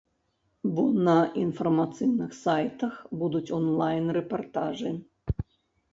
[0.79, 2.93] Бо на інфармацыйных сайтах
[3.25, 4.91] будуць онлайн рэпартажы.